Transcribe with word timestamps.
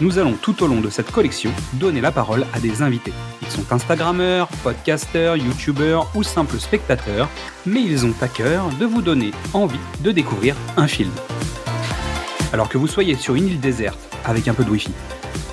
Nous 0.00 0.18
allons 0.18 0.34
tout 0.34 0.62
au 0.62 0.66
long 0.66 0.80
de 0.80 0.90
cette 0.90 1.10
collection 1.10 1.50
donner 1.74 2.00
la 2.00 2.10
parole 2.10 2.46
à 2.52 2.60
des 2.60 2.82
invités. 2.82 3.12
Ils 3.42 3.48
sont 3.48 3.72
Instagrammeurs, 3.72 4.48
podcasteurs, 4.62 5.36
youtubeurs 5.36 6.10
ou 6.14 6.22
simples 6.22 6.58
spectateurs, 6.58 7.28
mais 7.64 7.82
ils 7.82 8.04
ont 8.04 8.14
à 8.20 8.28
cœur 8.28 8.68
de 8.80 8.86
vous 8.86 9.02
donner 9.02 9.30
envie 9.52 9.78
de 10.00 10.10
découvrir 10.10 10.56
un 10.76 10.88
film. 10.88 11.12
Alors 12.52 12.68
que 12.68 12.78
vous 12.78 12.88
soyez 12.88 13.14
sur 13.14 13.34
une 13.34 13.46
île 13.46 13.60
déserte 13.60 13.98
avec 14.24 14.48
un 14.48 14.54
peu 14.54 14.64
de 14.64 14.70
wifi, 14.70 14.92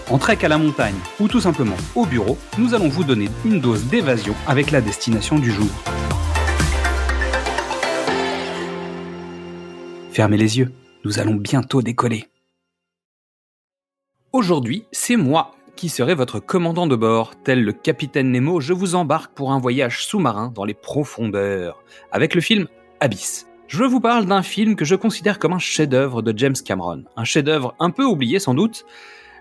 en 0.09 0.17
trek 0.17 0.39
à 0.43 0.47
la 0.47 0.57
montagne 0.57 0.97
ou 1.19 1.27
tout 1.27 1.41
simplement 1.41 1.77
au 1.95 2.05
bureau, 2.05 2.37
nous 2.57 2.73
allons 2.73 2.89
vous 2.89 3.03
donner 3.03 3.29
une 3.45 3.59
dose 3.59 3.85
d'évasion 3.85 4.35
avec 4.47 4.71
la 4.71 4.81
destination 4.81 5.37
du 5.37 5.51
jour. 5.51 5.69
Fermez 10.11 10.37
les 10.37 10.57
yeux 10.57 10.71
nous 11.03 11.19
allons 11.19 11.35
bientôt 11.35 11.81
décoller. 11.81 12.30
Aujourd'hui, 14.33 14.85
c'est 14.93 15.17
moi 15.17 15.51
qui 15.75 15.89
serai 15.89 16.15
votre 16.15 16.39
commandant 16.39 16.87
de 16.87 16.95
bord. 16.95 17.33
Tel 17.43 17.65
le 17.65 17.73
capitaine 17.73 18.31
Nemo, 18.31 18.61
je 18.61 18.71
vous 18.71 18.95
embarque 18.95 19.33
pour 19.33 19.51
un 19.51 19.59
voyage 19.59 20.05
sous-marin 20.05 20.53
dans 20.55 20.63
les 20.63 20.73
profondeurs, 20.73 21.83
avec 22.13 22.33
le 22.33 22.39
film 22.39 22.69
Abyss. 23.01 23.47
Je 23.67 23.83
vous 23.83 23.99
parle 23.99 24.25
d'un 24.25 24.41
film 24.41 24.77
que 24.77 24.85
je 24.85 24.95
considère 24.95 25.37
comme 25.37 25.51
un 25.51 25.59
chef-d'œuvre 25.59 26.21
de 26.21 26.33
James 26.37 26.55
Cameron. 26.55 27.03
Un 27.17 27.25
chef-d'œuvre 27.25 27.75
un 27.81 27.89
peu 27.89 28.05
oublié 28.05 28.39
sans 28.39 28.53
doute. 28.53 28.85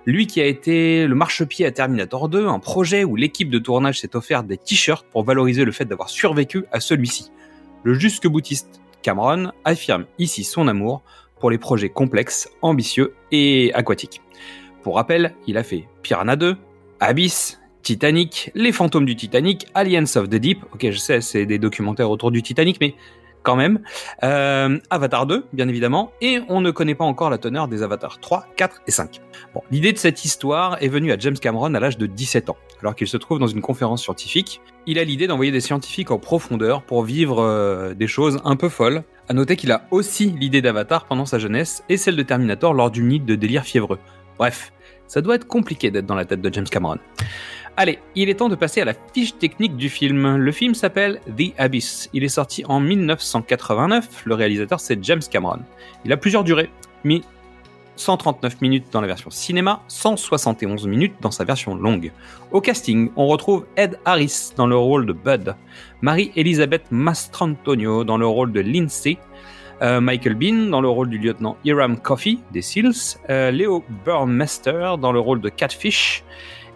Lui 0.07 0.27
qui 0.27 0.41
a 0.41 0.47
été 0.47 1.07
le 1.07 1.15
marchepied 1.15 1.67
à 1.67 1.71
Terminator 1.71 2.29
2, 2.29 2.49
un 2.49 2.59
projet 2.59 3.05
où 3.05 3.15
l'équipe 3.15 3.49
de 3.49 3.61
tournage 3.61 4.01
s'est 4.01 4.17
offert 4.17 4.43
des 4.43 4.59
t-shirts 4.59 5.07
pour 5.13 5.23
valoriser 5.23 5.65
le 5.65 5.71
fait 5.71 5.85
d'avoir 5.85 6.09
survécu 6.09 6.65
à 6.73 6.81
celui-ci. 6.81 7.31
Le 7.85 7.95
jusque-boutiste 7.95 8.81
Cameron 9.03 9.53
affirme 9.65 10.07
ici 10.19 10.43
son 10.43 10.67
amour 10.67 11.05
pour 11.39 11.53
les 11.53 11.59
projets 11.59 11.91
complexes, 11.91 12.51
ambitieux 12.61 13.15
et 13.31 13.73
aquatiques. 13.73 14.21
Pour 14.83 14.97
rappel, 14.97 15.35
il 15.47 15.57
a 15.57 15.63
fait 15.63 15.87
Piranha 16.03 16.37
2, 16.37 16.57
Abyss, 17.01 17.61
Titanic, 17.83 18.51
Les 18.55 18.73
fantômes 18.73 19.07
du 19.07 19.17
Titanic, 19.17 19.67
Aliens 19.75 20.17
of 20.17 20.29
the 20.29 20.37
Deep, 20.37 20.65
ok 20.75 20.91
je 20.91 20.99
sais 20.99 21.21
c'est 21.21 21.47
des 21.47 21.59
documentaires 21.59 22.11
autour 22.11 22.31
du 22.31 22.43
Titanic 22.43 22.79
mais 22.81 22.95
quand 23.43 23.57
même, 23.57 23.81
euh, 24.23 24.79
Avatar 24.91 25.27
2 25.27 25.47
bien 25.53 25.69
évidemment, 25.69 26.13
et 26.21 26.41
on 26.49 26.61
ne 26.61 26.71
connaît 26.71 26.95
pas 26.95 27.05
encore 27.05 27.31
la 27.31 27.39
teneur 27.39 27.69
des 27.69 27.83
Avatars 27.83 28.21
3, 28.21 28.47
4 28.57 28.83
et 28.87 28.91
5. 28.91 29.21
Bon, 29.55 29.63
l'idée 29.71 29.93
de 29.93 29.99
cette 29.99 30.25
histoire 30.25 30.83
est 30.83 30.89
venue 30.89 31.13
à 31.13 31.19
James 31.19 31.39
Cameron 31.39 31.75
à 31.75 31.81
l'âge 31.81 31.99
de 31.99 32.07
17 32.07 32.51
ans, 32.51 32.57
alors 32.81 32.95
qu'il 32.95 33.07
se 33.07 33.17
trouve 33.17 33.39
dans 33.39 33.47
une 33.47 33.63
conférence 33.63 34.03
scientifique. 34.03 34.61
Il 34.87 34.99
a 34.99 35.05
l'idée 35.05 35.27
d'envoyer 35.27 35.53
des 35.53 35.61
scientifiques 35.61 36.11
en 36.11 36.19
profondeur 36.19 36.83
pour 36.83 37.03
vivre 37.03 37.43
euh, 37.43 37.95
des 37.95 38.07
choses 38.07 38.41
un 38.45 38.57
peu 38.57 38.69
folles, 38.69 39.05
à 39.29 39.33
noter 39.33 39.57
qu'il 39.57 39.73
a 39.73 39.87
aussi 39.91 40.31
l'idée 40.31 40.61
d'Avatar 40.61 41.07
pendant 41.07 41.25
sa 41.25 41.39
jeunesse 41.39 41.85
et 41.89 41.97
celle 41.97 42.17
de 42.17 42.23
Terminator 42.23 42.75
lors 42.75 42.91
d'une 42.91 43.09
nuit 43.09 43.21
de 43.21 43.37
délire 43.37 43.65
fiévreux. 43.65 43.99
Bref, 44.41 44.73
ça 45.07 45.21
doit 45.21 45.35
être 45.35 45.47
compliqué 45.47 45.91
d'être 45.91 46.07
dans 46.07 46.15
la 46.15 46.25
tête 46.25 46.41
de 46.41 46.51
James 46.51 46.65
Cameron. 46.65 46.97
Allez, 47.77 47.99
il 48.15 48.31
est 48.31 48.37
temps 48.37 48.49
de 48.49 48.55
passer 48.55 48.81
à 48.81 48.87
la 48.87 48.95
fiche 48.95 49.37
technique 49.37 49.77
du 49.77 49.91
film. 49.91 50.37
Le 50.37 50.51
film 50.51 50.73
s'appelle 50.73 51.21
The 51.27 51.53
Abyss. 51.59 52.09
Il 52.15 52.25
est 52.25 52.31
sorti 52.31 52.65
en 52.65 52.81
1989. 52.81 54.23
Le 54.25 54.35
réalisateur 54.35 54.81
c'est 54.81 55.05
James 55.05 55.21
Cameron. 55.31 55.59
Il 56.07 56.13
a 56.15 56.17
plusieurs 56.17 56.43
durées, 56.43 56.71
mais 57.05 57.21
139 57.97 58.63
minutes 58.63 58.87
dans 58.91 59.03
la 59.03 59.09
version 59.09 59.29
cinéma, 59.29 59.83
171 59.89 60.87
minutes 60.87 61.17
dans 61.21 61.31
sa 61.31 61.45
version 61.45 61.75
longue. 61.75 62.11
Au 62.51 62.63
casting, 62.63 63.11
on 63.17 63.27
retrouve 63.27 63.67
Ed 63.77 63.99
Harris 64.07 64.53
dans 64.57 64.67
le 64.67 64.77
rôle 64.77 65.05
de 65.05 65.13
Bud, 65.13 65.55
Marie-Elisabeth 66.01 66.85
Mastrantonio 66.91 68.05
dans 68.05 68.17
le 68.17 68.27
rôle 68.27 68.53
de 68.53 68.61
Lindsay, 68.61 69.19
euh, 69.83 70.01
Michael 70.01 70.35
Bean 70.35 70.71
dans 70.71 70.81
le 70.81 70.89
rôle 70.89 71.09
du 71.09 71.19
lieutenant 71.19 71.57
Hiram 71.65 71.99
Coffey 71.99 72.39
des 72.53 72.63
SEALs, 72.63 73.19
euh, 73.31 73.51
Leo 73.51 73.85
Burmester 74.05 74.95
dans 75.01 75.13
le 75.13 75.21
rôle 75.21 75.41
de 75.41 75.49
Catfish 75.49 76.23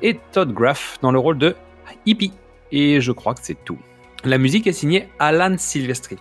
et 0.03 0.19
Todd 0.33 0.53
Graff 0.53 0.99
dans 1.03 1.13
le 1.13 1.19
rôle 1.19 1.39
de 1.39 1.55
Hippie. 2.07 2.33
Et 2.73 3.01
je 3.01 3.13
crois 3.13 3.35
que 3.35 3.41
c'est 3.43 3.63
tout. 3.65 3.79
La 4.25 4.39
musique 4.39 4.67
est 4.67 4.73
signée 4.73 5.09
Alan 5.19 5.57
Silvestri. 5.59 6.17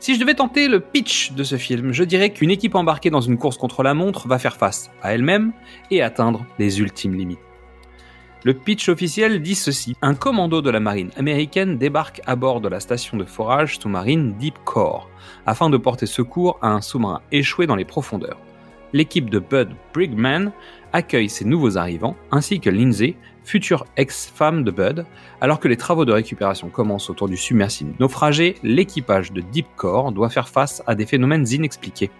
Si 0.00 0.14
je 0.14 0.20
devais 0.20 0.34
tenter 0.34 0.68
le 0.68 0.80
pitch 0.80 1.32
de 1.32 1.42
ce 1.42 1.56
film, 1.56 1.92
je 1.92 2.04
dirais 2.04 2.30
qu'une 2.30 2.50
équipe 2.50 2.76
embarquée 2.76 3.10
dans 3.10 3.20
une 3.20 3.36
course 3.36 3.56
contre 3.56 3.82
la 3.82 3.94
montre 3.94 4.28
va 4.28 4.38
faire 4.38 4.56
face 4.56 4.90
à 5.02 5.12
elle-même 5.12 5.52
et 5.90 6.02
atteindre 6.02 6.46
les 6.58 6.80
ultimes 6.80 7.14
limites. 7.14 7.47
Le 8.44 8.54
pitch 8.54 8.88
officiel 8.88 9.42
dit 9.42 9.56
ceci. 9.56 9.96
Un 10.00 10.14
commando 10.14 10.62
de 10.62 10.70
la 10.70 10.78
marine 10.78 11.10
américaine 11.16 11.76
débarque 11.76 12.20
à 12.24 12.36
bord 12.36 12.60
de 12.60 12.68
la 12.68 12.78
station 12.78 13.16
de 13.16 13.24
forage 13.24 13.80
sous-marine 13.80 14.34
Deep 14.34 14.54
Core 14.64 15.10
afin 15.44 15.70
de 15.70 15.76
porter 15.76 16.06
secours 16.06 16.56
à 16.62 16.68
un 16.68 16.80
sous-marin 16.80 17.20
échoué 17.32 17.66
dans 17.66 17.74
les 17.74 17.84
profondeurs. 17.84 18.38
L'équipe 18.92 19.28
de 19.28 19.40
Bud 19.40 19.70
Brigman 19.92 20.52
accueille 20.92 21.28
ces 21.28 21.44
nouveaux 21.44 21.76
arrivants 21.78 22.16
ainsi 22.30 22.60
que 22.60 22.70
Lindsay, 22.70 23.16
future 23.42 23.84
ex-femme 23.96 24.62
de 24.62 24.70
Bud. 24.70 25.04
Alors 25.40 25.58
que 25.58 25.66
les 25.66 25.76
travaux 25.76 26.04
de 26.04 26.12
récupération 26.12 26.68
commencent 26.68 27.10
autour 27.10 27.28
du 27.28 27.36
submersible 27.36 27.94
naufragé, 27.98 28.54
l'équipage 28.62 29.32
de 29.32 29.40
Deep 29.40 29.66
Core 29.76 30.12
doit 30.12 30.30
faire 30.30 30.48
face 30.48 30.80
à 30.86 30.94
des 30.94 31.06
phénomènes 31.06 31.46
inexpliqués. 31.50 32.10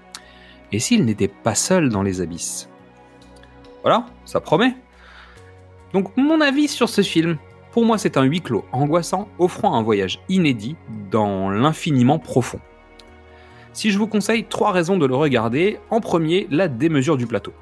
Et 0.72 0.80
s'il 0.80 1.04
n'était 1.04 1.28
pas 1.28 1.54
seul 1.54 1.90
dans 1.90 2.02
les 2.02 2.20
abysses? 2.20 2.68
Voilà, 3.82 4.06
ça 4.24 4.40
promet. 4.40 4.74
Donc 5.92 6.16
mon 6.16 6.40
avis 6.40 6.68
sur 6.68 6.88
ce 6.88 7.02
film, 7.02 7.38
pour 7.72 7.84
moi 7.84 7.98
c'est 7.98 8.16
un 8.16 8.22
huis 8.22 8.40
clos 8.40 8.64
angoissant 8.72 9.28
offrant 9.38 9.74
un 9.74 9.82
voyage 9.82 10.20
inédit 10.28 10.76
dans 11.10 11.50
l'infiniment 11.50 12.18
profond. 12.18 12.60
Si 13.72 13.90
je 13.90 13.98
vous 13.98 14.06
conseille 14.06 14.44
trois 14.44 14.72
raisons 14.72 14.96
de 14.96 15.06
le 15.06 15.14
regarder, 15.14 15.78
en 15.90 16.00
premier, 16.00 16.48
la 16.50 16.68
démesure 16.68 17.16
du 17.16 17.26
plateau. 17.26 17.52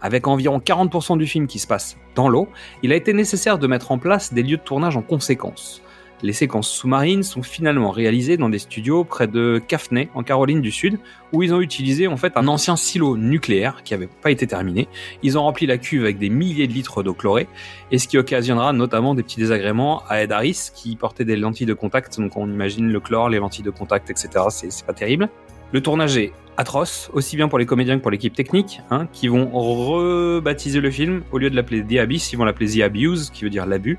Avec 0.00 0.26
environ 0.26 0.58
40% 0.58 1.18
du 1.18 1.26
film 1.26 1.46
qui 1.46 1.58
se 1.58 1.66
passe 1.66 1.96
dans 2.14 2.28
l'eau, 2.28 2.48
il 2.82 2.92
a 2.92 2.96
été 2.96 3.12
nécessaire 3.12 3.58
de 3.58 3.66
mettre 3.66 3.92
en 3.92 3.98
place 3.98 4.32
des 4.32 4.42
lieux 4.42 4.56
de 4.56 4.62
tournage 4.62 4.96
en 4.96 5.02
conséquence. 5.02 5.82
Les 6.22 6.32
séquences 6.32 6.70
sous-marines 6.70 7.22
sont 7.22 7.42
finalement 7.42 7.90
réalisées 7.90 8.36
dans 8.36 8.48
des 8.48 8.58
studios 8.58 9.04
près 9.04 9.26
de 9.26 9.60
Caffney, 9.66 10.08
en 10.14 10.22
Caroline 10.22 10.62
du 10.62 10.70
Sud, 10.70 10.98
où 11.32 11.42
ils 11.42 11.52
ont 11.52 11.60
utilisé 11.60 12.06
en 12.08 12.16
fait 12.16 12.36
un 12.36 12.48
ancien 12.48 12.76
silo 12.76 13.16
nucléaire 13.16 13.82
qui 13.84 13.92
n'avait 13.92 14.08
pas 14.08 14.30
été 14.30 14.46
terminé. 14.46 14.88
Ils 15.22 15.36
ont 15.36 15.42
rempli 15.42 15.66
la 15.66 15.76
cuve 15.76 16.04
avec 16.04 16.18
des 16.18 16.30
milliers 16.30 16.66
de 16.66 16.72
litres 16.72 17.02
d'eau 17.02 17.12
chlorée, 17.12 17.48
et 17.90 17.98
ce 17.98 18.08
qui 18.08 18.16
occasionnera 18.16 18.72
notamment 18.72 19.14
des 19.14 19.22
petits 19.22 19.40
désagréments 19.40 20.02
à 20.08 20.22
Ed 20.22 20.32
Harris 20.32 20.70
qui 20.74 20.96
portait 20.96 21.24
des 21.24 21.36
lentilles 21.36 21.66
de 21.66 21.74
contact, 21.74 22.18
donc 22.18 22.36
on 22.36 22.46
imagine 22.46 22.90
le 22.90 23.00
chlore, 23.00 23.28
les 23.28 23.38
lentilles 23.38 23.64
de 23.64 23.70
contact, 23.70 24.08
etc. 24.08 24.44
C'est 24.48 24.86
pas 24.86 24.94
terrible. 24.94 25.28
Le 25.72 25.80
tournage 25.80 26.16
est 26.16 26.32
atroce, 26.56 27.10
aussi 27.12 27.36
bien 27.36 27.48
pour 27.48 27.58
les 27.58 27.66
comédiens 27.66 27.96
que 27.96 28.02
pour 28.02 28.10
l'équipe 28.10 28.34
technique, 28.34 28.80
hein, 28.90 29.08
qui 29.12 29.28
vont 29.28 29.50
rebaptiser 29.50 30.80
le 30.80 30.90
film. 30.90 31.22
Au 31.32 31.38
lieu 31.38 31.50
de 31.50 31.56
l'appeler 31.56 31.82
The 31.82 32.00
Abyss, 32.00 32.32
ils 32.32 32.36
vont 32.36 32.44
l'appeler 32.44 32.78
The 32.78 32.82
Abuse, 32.82 33.30
qui 33.30 33.44
veut 33.44 33.50
dire 33.50 33.66
l'abus. 33.66 33.98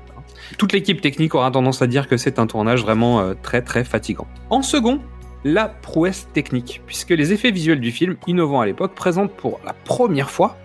Toute 0.56 0.72
l'équipe 0.72 1.00
technique 1.00 1.34
aura 1.34 1.50
tendance 1.50 1.82
à 1.82 1.86
dire 1.86 2.08
que 2.08 2.16
c'est 2.16 2.38
un 2.38 2.46
tournage 2.46 2.82
vraiment 2.82 3.20
euh, 3.20 3.34
très 3.42 3.62
très 3.62 3.84
fatigant. 3.84 4.26
En 4.50 4.62
second, 4.62 5.00
la 5.44 5.68
prouesse 5.68 6.28
technique, 6.32 6.82
puisque 6.86 7.10
les 7.10 7.32
effets 7.32 7.50
visuels 7.50 7.80
du 7.80 7.92
film, 7.92 8.16
innovants 8.26 8.60
à 8.60 8.66
l'époque, 8.66 8.94
présentent 8.94 9.32
pour 9.32 9.60
la 9.64 9.72
première 9.72 10.30
fois 10.30 10.56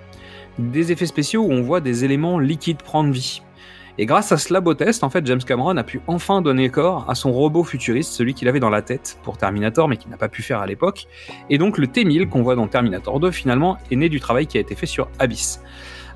des 0.57 0.91
effets 0.91 1.05
spéciaux 1.05 1.43
où 1.43 1.51
on 1.51 1.61
voit 1.61 1.81
des 1.81 2.05
éléments 2.05 2.39
liquides 2.39 2.81
prendre 2.81 3.11
vie. 3.11 3.41
Et 3.99 4.07
grâce 4.07 4.31
à 4.31 4.37
ce 4.37 4.51
labo-test, 4.51 5.03
en 5.03 5.11
fait, 5.11 5.23
James 5.27 5.43
Cameron 5.43 5.77
a 5.77 5.83
pu 5.83 6.01
enfin 6.07 6.41
donner 6.41 6.69
corps 6.69 7.05
à 7.07 7.13
son 7.13 7.31
robot 7.31 7.63
futuriste, 7.63 8.11
celui 8.11 8.33
qu'il 8.33 8.47
avait 8.47 8.59
dans 8.59 8.71
la 8.71 8.81
tête 8.81 9.19
pour 9.21 9.37
Terminator, 9.37 9.87
mais 9.87 9.97
qu'il 9.97 10.09
n'a 10.09 10.17
pas 10.17 10.29
pu 10.29 10.41
faire 10.41 10.59
à 10.59 10.65
l'époque. 10.65 11.05
Et 11.51 11.59
donc 11.59 11.77
le 11.77 11.85
T-1000 11.85 12.27
qu'on 12.27 12.41
voit 12.41 12.55
dans 12.55 12.67
Terminator 12.67 13.19
2, 13.19 13.29
finalement, 13.29 13.77
est 13.91 13.95
né 13.95 14.09
du 14.09 14.19
travail 14.19 14.47
qui 14.47 14.57
a 14.57 14.61
été 14.61 14.73
fait 14.73 14.87
sur 14.87 15.09
Abyss. 15.19 15.61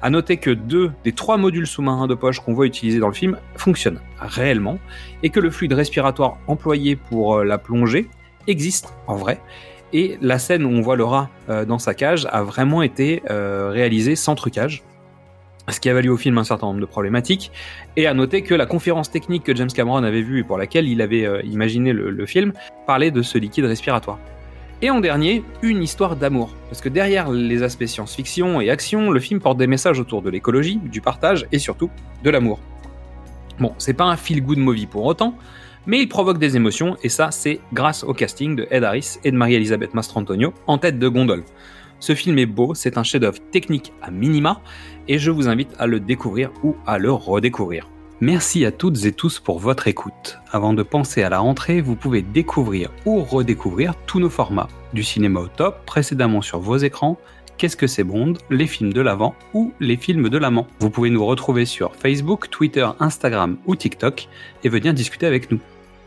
À 0.02 0.10
noter 0.10 0.38
que 0.38 0.50
deux 0.50 0.92
des 1.04 1.12
trois 1.12 1.38
modules 1.38 1.68
sous-marins 1.68 2.08
de 2.08 2.16
poche 2.16 2.40
qu'on 2.40 2.54
voit 2.54 2.66
utilisés 2.66 3.00
dans 3.00 3.08
le 3.08 3.14
film 3.14 3.38
fonctionnent 3.56 4.02
réellement, 4.20 4.80
et 5.22 5.30
que 5.30 5.40
le 5.40 5.52
fluide 5.52 5.74
respiratoire 5.74 6.38
employé 6.48 6.96
pour 6.96 7.38
euh, 7.38 7.44
la 7.44 7.60
plongée 7.60 8.10
existe 8.48 8.94
en 9.06 9.16
vrai. 9.16 9.40
Et 9.94 10.18
la 10.22 10.40
scène 10.40 10.66
où 10.66 10.70
on 10.70 10.82
voit 10.82 10.96
le 10.96 11.04
rat 11.04 11.30
euh, 11.50 11.64
dans 11.64 11.80
sa 11.80 11.94
cage 11.94 12.28
a 12.32 12.42
vraiment 12.42 12.82
été 12.82 13.22
euh, 13.30 13.70
réalisée 13.70 14.16
sans 14.16 14.36
trucage 14.36 14.84
ce 15.72 15.80
qui 15.80 15.90
a 15.90 15.94
valu 15.94 16.10
au 16.10 16.18
film 16.18 16.38
un 16.38 16.44
certain 16.44 16.68
nombre 16.68 16.80
de 16.80 16.86
problématiques, 16.86 17.52
et 17.96 18.08
à 18.08 18.14
noter 18.14 18.42
que 18.42 18.54
la 18.56 18.66
conférence 18.66 19.12
technique 19.12 19.44
que 19.44 19.56
James 19.56 19.70
Cameron 19.70 20.04
avait 20.04 20.22
vue 20.22 20.40
et 20.40 20.44
pour 20.44 20.58
laquelle 20.58 20.88
il 20.88 21.02
avait 21.02 21.26
euh, 21.26 21.42
imaginé 21.44 21.94
le, 21.94 22.26
film 22.26 22.54
parlait 22.86 23.12
de 23.12 23.22
ce 23.22 23.38
liquide 23.38 23.66
respiratoire. 23.66 24.20
Et 24.82 24.90
en 24.90 25.00
dernier, 25.00 25.44
une 25.64 25.82
histoire 25.82 26.16
d'amour, 26.16 26.54
parce 26.70 26.82
que 26.82 26.90
derrière 26.90 27.32
les 27.32 27.64
aspects 27.64 27.86
science-fiction 27.86 28.62
et 28.62 28.70
action, 28.70 29.10
le 29.12 29.20
film 29.20 29.40
porte 29.40 29.58
des 29.58 29.68
messages 29.68 30.00
autour 30.00 30.22
de 30.22 30.30
l'écologie, 30.30 30.80
du 30.84 31.02
partage 31.02 31.48
et 31.52 31.60
surtout 31.60 31.90
de 32.24 32.30
l'amour. 32.30 32.60
Bon, 33.60 33.74
c'est 33.80 33.94
pas 33.94 34.06
un 34.06 34.16
feel-good 34.16 34.60
movie 34.60 34.86
pour 34.86 35.06
autant, 35.06 35.36
mais 35.88 36.00
il 36.00 36.08
provoque 36.08 36.38
des 36.38 36.56
émotions, 36.56 36.96
et 37.02 37.10
ça, 37.10 37.32
c'est 37.32 37.60
grâce 37.74 38.04
au 38.04 38.14
casting 38.14 38.56
de 38.56 38.68
Ed 38.70 38.84
Harris 38.84 39.18
et 39.24 39.32
de 39.32 39.38
Marie-Elisabeth 39.38 39.94
Mastrantonio 39.94 40.54
en 40.68 40.78
tête 40.78 41.00
de 41.00 41.08
gondole. 41.08 41.44
Ce 42.00 42.16
film 42.16 42.38
est 42.38 42.46
beau, 42.46 42.74
c'est 42.74 42.98
un 42.98 43.04
chef-d'œuvre 43.04 43.40
technique 43.52 43.94
à 44.02 44.12
minima, 44.12 44.62
et 45.08 45.18
je 45.18 45.32
vous 45.32 45.48
invite 45.48 45.74
à 45.80 45.88
le 45.88 46.00
découvrir 46.00 46.52
ou 46.64 46.76
à 46.86 46.98
le 46.98 47.12
redécouvrir. 47.12 47.90
Merci 48.20 48.66
à 48.66 48.72
toutes 48.72 49.06
et 49.06 49.12
tous 49.12 49.40
pour 49.40 49.60
votre 49.60 49.88
écoute. 49.88 50.40
Avant 50.52 50.74
de 50.74 50.84
penser 50.84 51.22
à 51.24 51.30
la 51.30 51.40
rentrée, 51.40 51.82
vous 51.82 51.96
pouvez 51.96 52.22
découvrir 52.22 52.90
ou 53.06 53.24
redécouvrir 53.24 53.94
tous 54.08 54.20
nos 54.20 54.30
formats, 54.30 54.70
du 54.94 55.04
cinéma 55.04 55.40
au 55.42 55.48
top 55.48 55.86
précédemment 55.86 56.42
sur 56.42 56.60
vos 56.60 56.78
écrans, 56.78 57.18
Qu'est-ce 57.58 57.76
que 57.76 57.88
c'est 57.88 58.04
Bond, 58.04 58.34
les 58.52 58.68
films 58.68 58.94
de 58.94 59.02
l'avant 59.02 59.34
ou 59.56 59.74
les 59.80 59.98
films 59.98 60.30
de 60.30 60.38
l'amant. 60.38 60.68
Vous 60.80 60.92
pouvez 60.92 61.10
nous 61.10 61.26
retrouver 61.26 61.66
sur 61.66 61.96
Facebook, 61.96 62.52
Twitter, 62.52 62.88
Instagram 63.00 63.58
ou 63.66 63.76
TikTok 63.76 64.28
et 64.64 64.70
venir 64.70 64.94
discuter 64.94 65.26
avec 65.26 65.50
nous. 65.50 65.60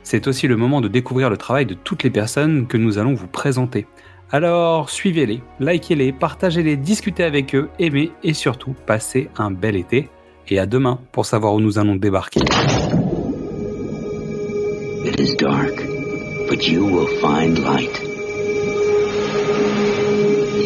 C'est 0.05 0.29
aussi 0.29 0.47
le 0.47 0.57
moment 0.57 0.81
de 0.81 0.87
découvrir 0.87 1.29
le 1.29 1.37
travail 1.37 1.67
de 1.67 1.75
toutes 1.75 2.05
les 2.05 2.11
personnes 2.11 2.69
que 2.69 2.77
nous 2.77 2.99
allons 2.99 3.15
vous 3.15 3.27
présenter. 3.27 3.89
Alors 4.33 4.91
suivez-les, 4.91 5.43
likez-les, 5.59 6.13
partagez-les, 6.13 6.77
discutez 6.77 7.25
avec 7.25 7.53
eux, 7.57 7.69
aimez 7.81 8.13
et 8.23 8.33
surtout 8.33 8.77
passez 8.87 9.29
un 9.37 9.51
bel 9.51 9.75
été. 9.75 10.09
Et 10.49 10.59
à 10.59 10.67
demain 10.67 11.01
pour 11.11 11.27
savoir 11.27 11.55
où 11.55 11.61
nous 11.61 11.79
allons 11.79 11.97
débarquer. 11.97 12.41
It 15.05 15.19
is 15.19 15.35
dark, 15.37 15.75
but 16.49 16.67
you 16.69 16.85
will 16.85 17.09
find 17.21 17.59
light. 17.59 18.01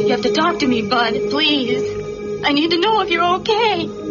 You 0.04 0.12
have 0.12 0.22
to 0.22 0.32
talk 0.32 0.58
to 0.58 0.66
me, 0.66 0.82
Bud, 0.82 1.30
please. 1.30 1.82
I 2.44 2.52
need 2.52 2.70
to 2.70 2.78
know 2.78 3.00
if 3.00 3.10
you're 3.10 3.24
okay. 3.40 4.03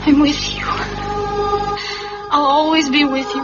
I'm 0.00 0.20
with 0.20 0.54
you. 0.54 0.64
I'll 2.30 2.44
always 2.44 2.88
be 2.88 3.04
with 3.04 3.26
you. 3.34 3.42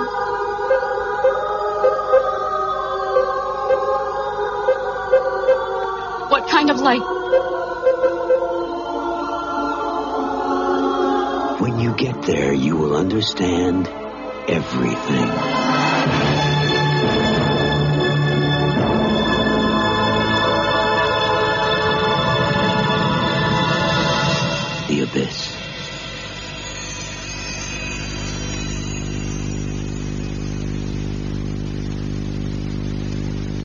What 6.30 6.48
kind 6.48 6.70
of 6.70 6.80
light? 6.80 7.02
When 11.60 11.80
you 11.80 11.94
get 11.94 12.22
there, 12.22 12.52
you 12.52 12.76
will 12.76 12.96
understand 12.96 13.88
everything. 14.48 15.63